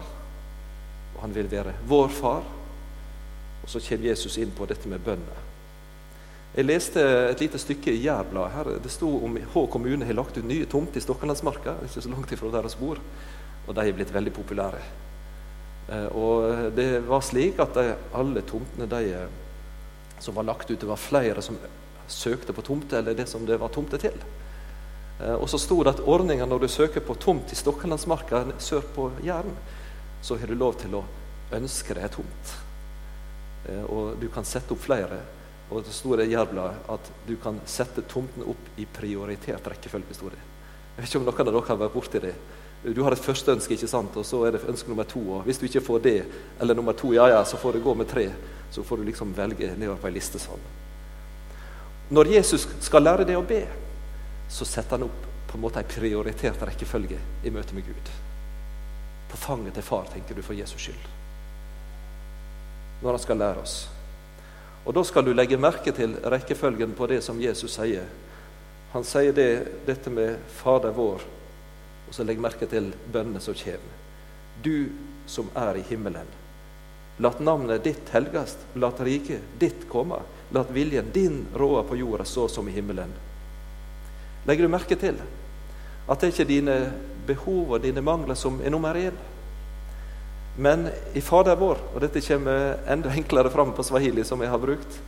[1.22, 2.44] han vil være vår far.
[3.62, 5.48] Og så kommer Jesus inn på dette med bønner.
[6.52, 8.52] Jeg leste et lite stykke i Jærbladet.
[8.52, 11.76] her Det sto om Hå kommune har lagt ut nye tomter i Stokkelandsmarka.
[11.84, 12.98] ikke så langt ifra deres bor.
[13.68, 14.82] Og de er blitt veldig populære.
[15.90, 20.80] Eh, og det var slik at de, alle tomtene de, eh, som var lagt ut,
[20.80, 21.58] det var flere som
[22.08, 24.18] søkte på tomter eller det som det var tomter til.
[25.22, 28.86] Eh, og så sto det at ordninga når du søker på tomt i Stokkelandsmarka sør
[28.96, 29.56] på Jæren,
[30.22, 31.04] så har du lov til å
[31.56, 32.54] ønske deg tomt.
[33.90, 35.20] Og du kan sette opp flere.
[35.72, 40.18] Og det står i Jærbladet at du kan sette tomten opp i prioritert rekkefølge.
[40.18, 40.42] Står det.
[40.96, 42.34] Jeg vet ikke om noen av dere har vært borti det.
[42.82, 44.16] Du har et første ønske, ikke sant?
[44.18, 45.22] og så er det ønske nummer to.
[45.38, 46.18] og Hvis du ikke får det,
[46.60, 48.28] eller nummer to, ja ja, så får det gå med tre.
[48.72, 50.64] Så får du liksom velge nedover på ei liste sånn.
[52.12, 53.62] Når Jesus skal lære deg å be,
[54.52, 58.12] så setter han opp på en måte ei prioritert rekkefølge i møte med Gud.
[59.32, 61.10] På fanget til far, tenker du, for Jesus skyld.
[63.02, 63.76] Når han skal lære oss.
[64.86, 68.06] Og Da skal du legge merke til rekkefølgen på det som Jesus sier.
[68.92, 71.24] Han sier det, dette med Fader vår,
[72.08, 73.98] og så legg merke til bønnene som kommer.
[74.62, 74.90] Du
[75.28, 76.28] som er i himmelen.
[77.22, 80.20] Lat navnet ditt helgast, lat riket ditt komme.
[80.52, 83.14] Lat viljen din råde på jorda så som i himmelen.
[84.48, 85.22] Legger du merke til
[86.10, 86.76] at det er ikke dine
[87.28, 89.18] behov og dine mangler som er nummer én?
[90.58, 94.62] Men i Fader vår, og dette kommer enda enklere fram på swahili, som jeg har
[94.62, 95.00] brukt,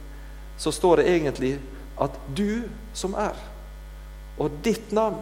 [0.57, 1.57] så står det egentlig
[2.01, 3.35] at du som er,
[4.39, 5.21] og ditt navn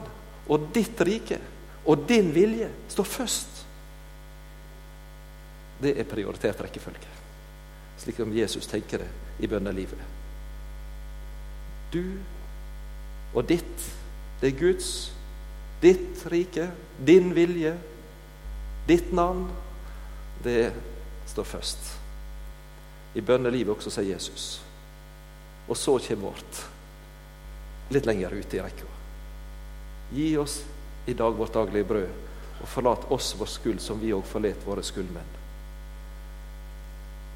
[0.52, 1.40] og ditt rike
[1.86, 3.62] og din vilje står først.
[5.82, 7.10] Det er prioritert rekkefølge,
[7.98, 9.10] slik som Jesus tenker det
[9.42, 10.06] i bønnelivet.
[11.92, 12.04] Du
[13.34, 13.88] og ditt,
[14.42, 15.12] det er Guds.
[15.82, 16.68] Ditt rike,
[17.02, 17.74] din vilje,
[18.88, 19.48] ditt navn
[20.44, 20.72] det
[21.26, 21.92] står først.
[23.14, 24.62] I bønnelivet også, sier Jesus.
[25.68, 26.62] Og så kommer vårt.
[27.92, 28.88] Litt lenger ute i rekka.
[30.14, 30.62] Gi oss
[31.10, 32.16] i dag vårt daglige brød,
[32.62, 35.38] og forlat oss vår skyld, som vi òg forlet våre skyldmenn.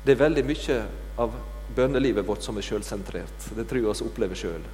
[0.06, 0.82] Det er veldig mye
[1.18, 1.34] av
[1.76, 3.48] bønnelivet vårt som er sjølsentrert.
[3.58, 4.68] Det tror jeg vi opplever sjøl.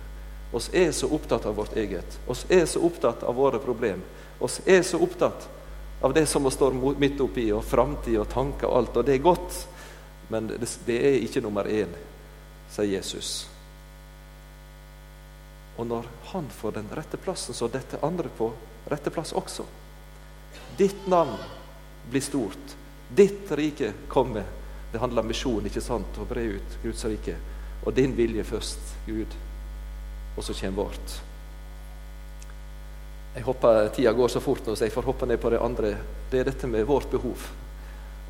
[0.52, 2.20] Oss er så opptatt av vårt eget.
[2.28, 4.02] Oss er så opptatt av våre problem.
[4.40, 5.48] Oss er så opptatt
[6.02, 8.98] av det som vi står midt oppi, og framtid og tanker og alt.
[8.98, 9.60] Og det er godt,
[10.34, 11.94] men det, er ikke nummer én,
[12.74, 13.46] sier Jesus.
[15.78, 18.50] Og når han får den rette plassen, så dette andre på
[18.92, 19.66] rette plass også.
[20.78, 21.38] Ditt navn
[22.10, 22.76] blir stort.
[23.16, 24.44] Ditt rike kommer.
[24.92, 26.18] Det handler om misjon, ikke sant?
[26.20, 27.38] Å bre ut Guds rike.
[27.86, 29.40] Og din vilje først, Gud.
[30.38, 31.18] Og så kommer vårt.
[33.36, 35.96] Jeg håper Tida går så fort nå, så jeg får hoppe ned på det andre.
[36.32, 37.48] Det er dette med vårt behov.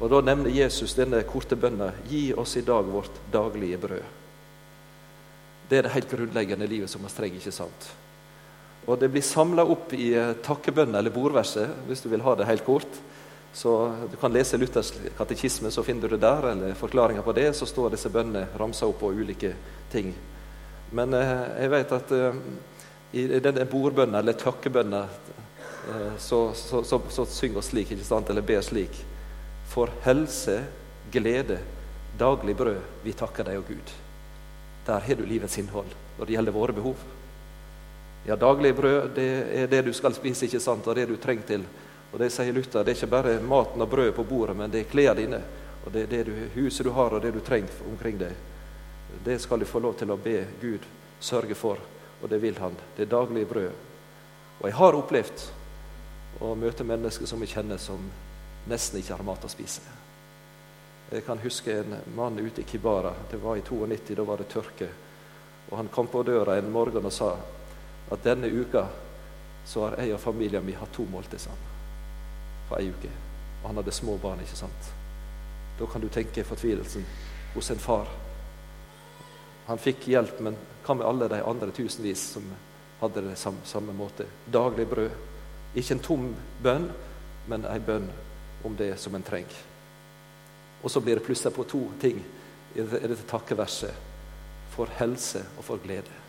[0.01, 4.09] Og Da nevner Jesus denne korte bønna 'Gi oss i dag vårt daglige brød'.
[5.69, 7.37] Det er det helt grunnleggende livet som vi trenger.
[7.37, 7.91] ikke sant?
[8.87, 12.65] Og Det blir samla opp i takkebønna eller bordverset, hvis du vil ha det helt
[12.65, 12.99] kort.
[13.53, 17.55] Så Du kan lese Luthers katekisme, så finner du det der, eller forklaringa på det.
[17.55, 19.55] Så står disse bønnene ramsa opp på ulike
[19.91, 20.13] ting.
[20.91, 21.32] Men eh,
[21.63, 22.41] jeg vet at eh,
[23.12, 25.08] i denne bordbønnen, eller takkebønnen,
[25.91, 28.99] eh, så, så, så, så synger vi slik, ikke sant, eller ber slik.
[29.71, 30.58] For helse,
[31.12, 31.62] glede,
[32.19, 33.95] daglig brød, vi takker deg, og Gud.
[34.88, 37.08] Der har du livets innhold når det gjelder våre behov.
[38.27, 41.47] Ja, daglig brød det er det du skal spise, ikke sant, og det du trenger
[41.47, 41.65] til.
[42.12, 44.84] Og Det sier Luther, det er ikke bare maten og brødet på bordet, men det
[44.84, 45.41] er klærne dine.
[45.86, 48.36] Og det er det du, huset du har, og det du trenger omkring deg.
[49.24, 50.86] Det skal du få lov til å be Gud
[51.19, 51.80] sørge for,
[52.21, 52.76] og det vil Han.
[52.95, 53.71] Det er daglig brød.
[54.62, 55.45] Og jeg har opplevd
[56.41, 58.02] å møte mennesker som jeg kjenner, som
[58.69, 59.82] nesten ikke har mat å spise.
[61.12, 63.13] Jeg kan huske en mann ute i Kibara.
[63.32, 64.88] Det var i 92, da var det tørke.
[65.69, 67.36] Og Han kom på døra en morgen og sa
[68.12, 68.86] at denne uka
[69.65, 71.67] så har jeg og familien min hatt to måltider sammen.
[72.69, 73.12] For ei uke.
[73.62, 74.89] Og han hadde små barn, ikke sant.
[75.80, 77.06] Da kan du tenke fortvilelsen
[77.54, 78.10] hos en far.
[79.71, 82.47] Han fikk hjelp, men hva med alle de andre tusenvis som
[82.99, 84.25] hadde det samme, samme måte?
[84.51, 85.13] Daglig brød.
[85.79, 86.25] Ikke en tom
[86.60, 86.89] bønn,
[87.47, 88.10] men ei bønn
[88.67, 89.62] om det som en trenger.
[90.84, 92.19] Og så blir det plussa på to ting
[92.75, 94.10] i dette takkeverset.
[94.75, 96.19] For helse og for glede.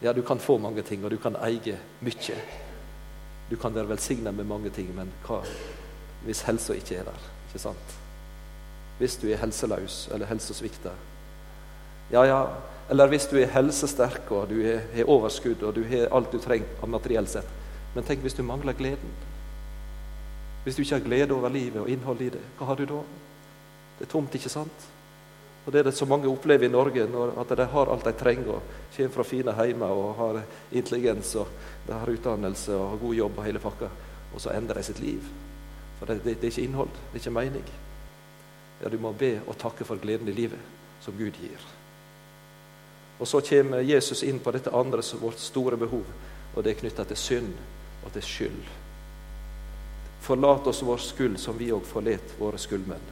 [0.00, 2.40] Ja, du kan få mange ting, og du kan eie mye.
[3.50, 5.42] Du kan være velsigna med mange ting, men hva
[6.24, 7.24] hvis helsa ikke er der?
[7.50, 7.98] Ikke sant?
[8.96, 10.94] Hvis du er helseløs eller helsesvikta.
[12.12, 12.40] Ja, ja.
[12.90, 16.86] Eller hvis du er helsesterk og du har overskudd og du har alt du trenger
[16.86, 17.48] materielt sett.
[17.94, 19.14] Men tenk hvis du mangler gleden.
[20.64, 23.00] Hvis du ikke har glede over livet og innhold i det, hva har du da?
[23.98, 24.86] Det er tomt, ikke sant?
[25.64, 27.02] Og Det er det så mange opplever i Norge,
[27.40, 28.48] at de har alt de trenger.
[28.52, 28.62] og
[28.96, 31.48] Kommer fra fine heimer og har intelligens og
[31.86, 33.88] de har utdannelse og har god jobb og hele pakka.
[34.34, 35.22] Og så endrer de sitt liv.
[35.98, 37.64] For det, det, det, er ikke innhold, det er ikke mening.
[38.82, 40.60] Ja, Du må be og takke for gleden i livet
[41.00, 41.60] som Gud gir.
[43.24, 46.04] Og Så kommer Jesus inn på dette andre som vårt store behov,
[46.52, 47.52] og det er knytta til synd
[48.04, 48.66] og til skyld.
[50.20, 53.06] Forlat oss vår skyld, som vi òg forlet våre skyldmenn.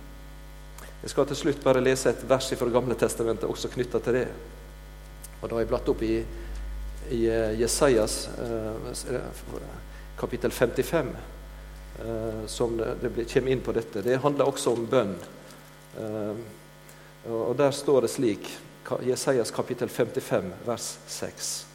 [1.00, 4.26] Jeg skal til slutt bare lese et vers fra Gamle Testamentet også knytta til det.
[5.40, 6.18] Og Da har jeg blatt opp i,
[7.16, 9.16] i eh, Jesajas eh,
[10.20, 11.08] kapittel 55,
[12.04, 14.04] eh, som det, kommer inn på dette.
[14.04, 15.16] Det handler også om bønn.
[17.32, 18.52] Og Der står det slik,
[19.02, 21.66] Jesajas kapittel 55, vers 6.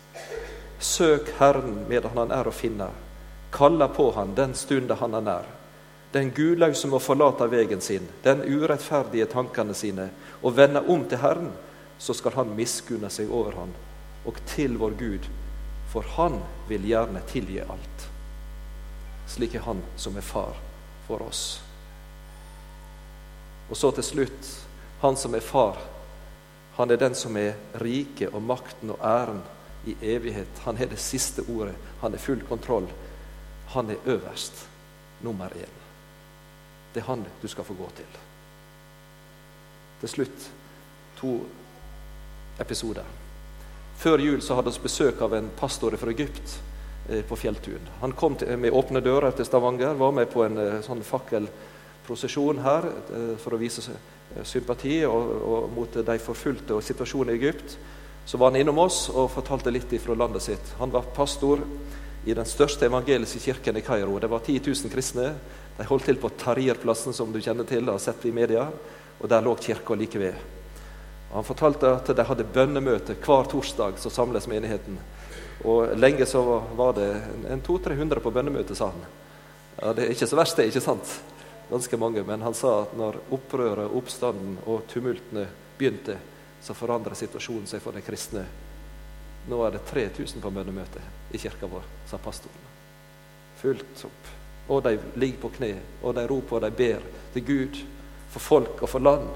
[0.79, 2.89] Søk Herren medan han er å finne.
[3.51, 5.47] Kalla på han den stunda han er nær.
[6.11, 10.09] Den gudlause må forlate vegen sin, den urettferdige tankene sine,
[10.41, 11.51] og vende om til Herren,
[11.97, 13.73] så skal Han miskunne seg over han,
[14.25, 15.27] og til vår Gud,
[15.91, 16.39] for Han
[16.69, 18.07] vil gjerne tilgi alt.
[19.27, 20.55] Slik er Han som er far
[21.07, 21.59] for oss.
[23.69, 24.51] Og så til slutt
[25.01, 25.77] Han som er far,
[26.77, 29.41] han er den som er rike og makten og æren
[29.89, 30.59] i evighet.
[30.65, 31.73] Han har det siste ordet.
[32.01, 32.85] Han er full kontroll.
[33.73, 34.67] Han er øverst,
[35.21, 35.77] nummer én.
[36.93, 38.19] Det er han du skal få gå til.
[39.99, 40.49] Til slutt
[41.17, 41.39] to
[42.61, 43.03] episoder.
[43.97, 46.59] Før jul så hadde vi besøk av en pastor fra Egypt
[47.09, 47.89] eh, på Fjelltun.
[48.01, 52.61] Han kom til, med åpne dører til Stavanger, var med på en eh, sånn fakkelprosesjon
[52.61, 53.81] her eh, for å vise
[54.45, 57.77] sympati og, og mot de forfulgte og situasjonen i Egypt.
[58.27, 60.73] Så var han innom oss og fortalte litt fra landet sitt.
[60.81, 61.63] Han var pastor
[62.27, 64.19] i den største evangeliske kirken i Kairo.
[64.19, 65.29] Det var 10 000 kristne.
[65.77, 68.67] De holdt til på Tahrir-plassen, som du kjenner til, har sett i media.
[69.21, 70.35] Og der lå kirka like ved.
[71.31, 74.99] Han fortalte at de hadde bønnemøte hver torsdag, så samles menigheten.
[75.63, 76.41] Og lenge så
[76.77, 77.09] var det
[77.49, 79.07] en 200-300 på bønnemøte, sa han.
[79.81, 81.15] Ja, Det er ikke så verst, det, ikke sant?
[81.69, 82.23] Ganske mange.
[82.23, 86.17] Men han sa at når opprøret, oppstanden og tumultene begynte,
[86.61, 88.45] så forandra situasjonen seg for de kristne.
[89.47, 92.65] Nå er det 3000 på bønnemøte i kirka vår, sa pastoren.
[93.61, 94.33] Fullt opp.
[94.67, 97.79] Og de ligger på kne, og de roper og de ber til Gud
[98.33, 99.29] for folk og for land,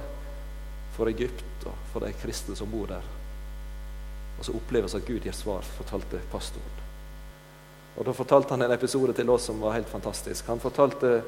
[0.98, 3.06] for Egypt og for de kristne som bor der.
[4.40, 6.80] Og så oppleves at Gud gir svar, fortalte pastoren.
[7.98, 10.48] Og Da fortalte han en episode til oss som var helt fantastisk.
[10.48, 11.22] Han fortalte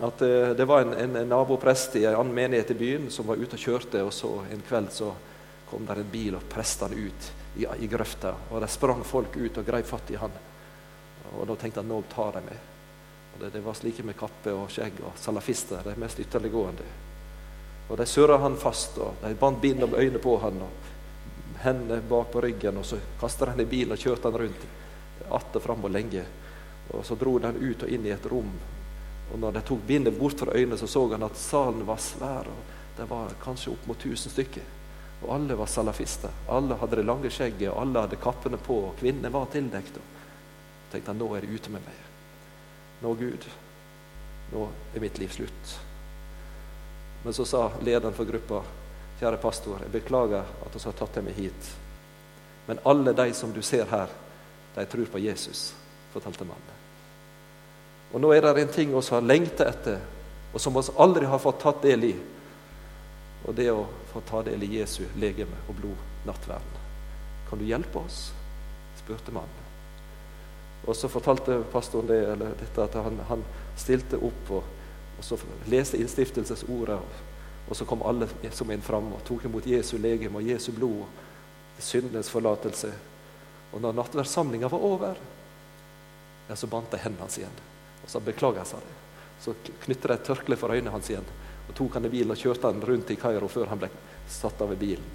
[0.00, 3.26] at eh, det var en, en, en naboprest i en annen menighet i byen som
[3.26, 5.12] var ute og kjørte, og så en kveld så
[5.70, 8.34] kom der en bil og presset han ut i, i grøfta.
[8.50, 10.34] Og der sprang folk ut og greip fatt i han.
[11.34, 12.70] Og da tenkte han nå tar de meg.
[13.34, 16.86] Og det, det, var slike med kappe og skjegg og salafister, de mest ytterliggående.
[17.88, 20.92] Og De surra han fast, og de bandt bind om øynene på han og
[21.64, 24.66] hendene bak på ryggen, og så kasta han i bilen og kjørte han rundt
[25.30, 26.24] att og fram og lenge.
[26.90, 28.50] Og Så dro han ut og inn i et rom.
[29.32, 32.48] Og når de tok bindet bort fra øynene, så så han at salen var svær.
[32.48, 34.62] og Det var kanskje opp mot 1000 stykker.
[35.22, 36.30] Og alle var salafister.
[36.48, 38.76] Alle hadde det lange skjegget, og alle hadde kappene på.
[38.88, 39.96] og Kvinnene var tildekt.
[39.96, 42.00] Og tenkte han, nå er det ute med meg.
[43.02, 43.46] Nå, Gud,
[44.52, 45.78] nå er mitt liv slutt.
[47.24, 48.60] Men så sa lederen for gruppa,
[49.20, 51.70] kjære pastor, jeg beklager at vi har tatt deg med hit.
[52.66, 54.12] Men alle de som du ser her,
[54.74, 55.70] de tror på Jesus,
[56.12, 56.73] fortalte mannen.
[58.14, 59.98] Og nå er det en ting vi har lengta etter,
[60.54, 62.14] og som vi aldri har fått tatt del i.
[63.44, 66.78] Og det å få ta del i Jesu legeme og blod, nattverden.
[67.50, 68.30] Kan du hjelpe oss?
[69.02, 69.64] spurte mannen.
[70.86, 73.42] Og så fortalte pastoren det, dette, at han, han
[73.76, 74.70] stilte opp og,
[75.18, 77.00] og så leste innstiftelsesordet.
[77.64, 81.04] Og så kom alle som en fram og tok imot Jesu legeme og Jesu blod.
[81.82, 82.92] Syndenes forlatelse.
[83.74, 85.22] Og når nattverdssamlinga var over,
[86.48, 87.62] ja, så bandt de hendene hans igjen.
[88.04, 88.94] Og så beklager, sa de.
[89.40, 91.26] Så knytta de et tørkle for øynene hans igjen
[91.68, 93.90] og tok han i bilen og kjørte han rundt i Kairo før han ble
[94.30, 95.06] satt av i bilen.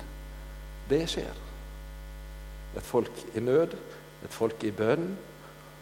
[0.90, 1.42] Det skjer.
[2.78, 3.76] Et folk i nød,
[4.26, 5.12] et folk i bønn,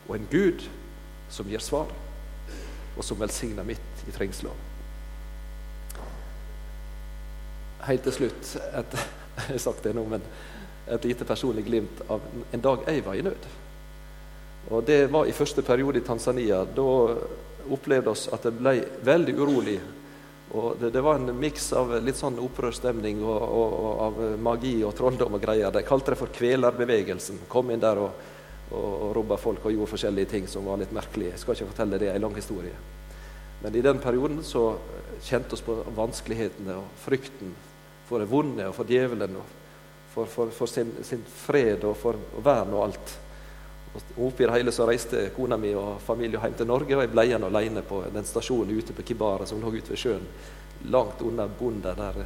[0.08, 0.64] og en Gud
[1.32, 1.92] som gir svar,
[2.98, 4.52] og som velsigner midt i trengsla.
[7.88, 9.00] Helt til slutt et,
[9.38, 10.24] Jeg har sagt det nå, men
[10.90, 12.24] et lite personlig glimt av
[12.56, 13.44] en dag jeg var i nød.
[14.70, 16.64] Og Det var i første periode i Tanzania.
[16.66, 16.88] Da
[17.72, 19.78] opplevde vi at det ble veldig urolig.
[20.52, 24.78] Og Det, det var en miks av litt sånn opprørsstemning og, og, og, av magi
[24.84, 25.72] og trolldom og greier.
[25.72, 27.46] De kalte det for kvelerbevegelsen.
[27.52, 28.24] Kom inn der og,
[28.72, 31.36] og, robba folk og gjorde forskjellige ting som var litt merkelige.
[31.36, 32.76] Jeg skal ikke fortelle det, en lang historie.
[33.64, 34.70] Men i den perioden så
[35.26, 37.56] kjente vi på vanskelighetene og frykten
[38.08, 39.40] for det vonde og for djevelen.
[39.40, 39.56] og
[40.18, 43.12] for, for, for sin, sin, fred og for vern og alt.
[43.98, 47.12] Og oppi det hele så reiste kona mi og familien hjem til Norge, og jeg
[47.14, 50.28] ble igjen alene på den stasjonen ute på Kibara som lå ute ved sjøen,
[50.94, 52.22] langt unna bonden der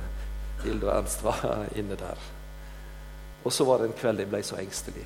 [0.66, 1.46] Hilde og Ernst var
[1.80, 2.20] inne der.
[3.44, 5.06] Og så var det en kveld jeg ble så engstelig.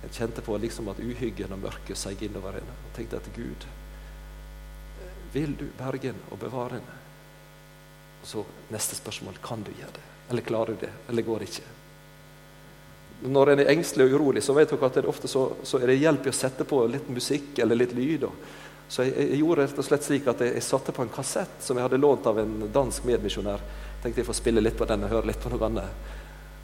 [0.00, 2.76] Jeg kjente på liksom at uhyggen og mørket seig innover henne.
[2.86, 3.66] Og tenkte at Gud,
[5.34, 6.96] vil du berge henne og bevare henne?
[8.22, 10.06] Og så neste spørsmål kan du gjøre det.
[10.30, 10.90] Eller klarer du det?
[11.08, 11.68] Eller går det ikke?
[13.20, 15.92] Når en er engstelig og urolig, så vet dere at det ofte så, så er
[15.92, 18.24] det hjelp i å sette på litt musikk eller litt lyd.
[18.90, 21.60] Så jeg, jeg, gjorde rett og slett slik at jeg, jeg, satte på en kassett
[21.62, 23.62] som jeg hadde lånt av en dansk medmisjonær.
[24.02, 26.08] Tenkte jeg får spille litt på den og høre litt på noe annet.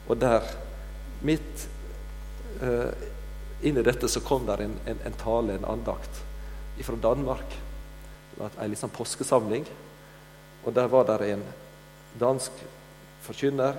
[0.09, 0.49] Og der,
[1.27, 1.67] midt
[2.63, 2.91] uh,
[3.63, 6.23] inn i dette, så kom der en, en, en tale, en andakt,
[6.77, 7.55] fra Danmark.
[8.33, 9.69] Det var en liksom påskesamling.
[10.65, 11.45] Og der var det en
[12.19, 12.65] dansk
[13.23, 13.79] forkynner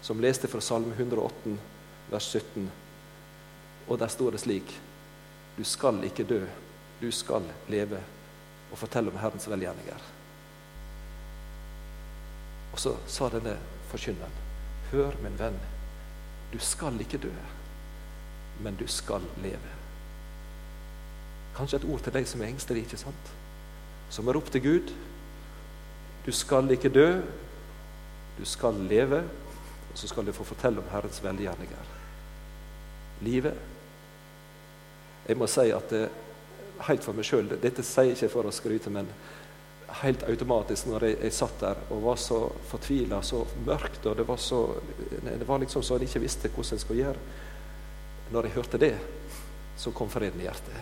[0.00, 1.56] som leste fra Salme 108,
[2.10, 2.70] vers 17.
[3.88, 4.80] Og der står det slik
[5.58, 6.46] Du skal ikke dø,
[7.00, 7.98] du skal leve
[8.70, 10.06] og fortelle om Herrens velgjerninger.
[12.72, 13.56] Og så sa denne
[13.90, 14.36] forkynneren,
[14.92, 15.58] hør, min venn,
[16.52, 17.32] du skal ikke dø,
[18.62, 19.74] men du skal leve.
[21.56, 23.32] Kanskje et ord til deg som er engstelig, ikke sant?
[24.10, 24.92] Som er opp til Gud.
[26.26, 27.08] Du skal ikke dø,
[28.38, 29.24] du skal leve,
[29.90, 31.99] og så skal du få fortelle om Herrens velgjerninger.
[33.24, 33.54] Livet
[35.28, 36.06] Jeg må si at det,
[36.86, 39.08] helt for meg sjøl Dette sier jeg ikke for å skryte, men
[40.00, 42.38] helt automatisk når jeg, jeg satt der og var så
[42.70, 44.60] fortvila, så mørkt, og det var, så,
[45.26, 47.24] det var liksom så en ikke visste hvordan en skulle gjøre
[48.30, 48.92] Når jeg hørte det,
[49.76, 50.76] så kom freden i hjertet.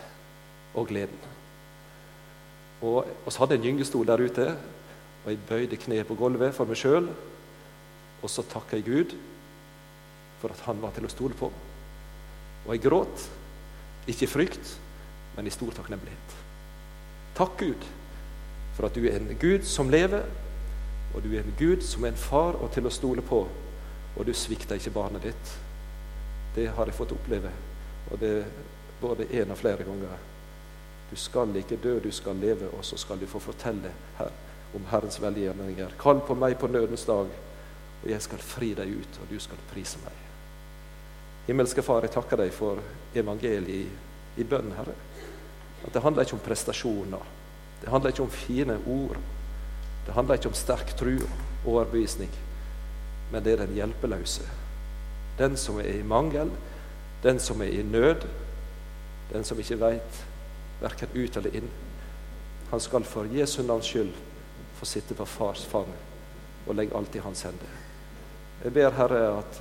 [0.77, 1.17] Og gleden.
[2.85, 4.51] Og vi hadde en gyngestol der ute,
[5.25, 7.09] og jeg bøyde kneet på gulvet for meg sjøl
[8.23, 9.15] og så takka jeg Gud
[10.41, 11.51] for at han var til å stole på.
[12.69, 13.25] Og jeg gråt,
[14.09, 14.75] ikke i frykt,
[15.37, 16.37] men i stor takknemlighet.
[17.39, 17.89] Takk, Gud,
[18.77, 20.27] for at du er en Gud som lever,
[21.15, 23.41] og du er en Gud som er en far og til å stole på.
[24.19, 25.55] Og du svikter ikke barnet ditt.
[26.57, 27.53] Det har jeg fått oppleve,
[28.11, 28.33] og det
[29.01, 30.25] både én og flere ganger.
[31.09, 34.33] Du skal ikke dø, du skal leve, og så skal du få fortelle her
[34.77, 35.95] om Herrens velgjerninger.
[36.01, 37.31] Kall på meg på nødens dag
[38.03, 40.28] og jeg skal fri deg ut, og du skal prise meg.
[41.49, 42.77] Himmelske Far, jeg takker deg for
[43.17, 44.93] evangeliet i, bønn, Herre.
[45.87, 47.23] At det handler ikke om prestasjoner.
[47.81, 49.17] Det handler ikke om fine ord.
[50.05, 52.29] Det handler ikke om sterk tro og overbevisning.
[53.33, 54.45] Men det er den hjelpeløse.
[55.39, 56.53] Den som er i mangel,
[57.25, 58.29] den som er i nød,
[59.33, 60.21] den som ikke veit
[60.83, 61.73] verken ut eller inn.
[62.75, 64.13] Han skal for Jesu navns skyld
[64.77, 65.89] få sitte på fars fang
[66.67, 67.75] og legge alt i hans hender.
[68.65, 69.61] Jeg ber, Herre, at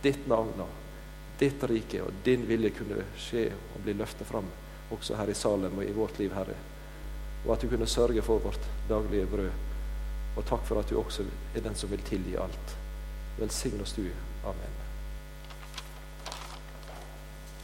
[0.00, 0.85] ditt navn og
[1.38, 4.48] ditt rike og din vilje kunne skje og bli løftet fram
[4.94, 6.56] også her i Salem og i vårt liv, Herre.
[7.44, 9.50] Og at du kunne sørge for vårt daglige brød.
[10.36, 12.76] Og takk for at du også er den som vil tilgi alt.
[13.38, 14.04] Velsign oss du.
[14.44, 14.75] Amen.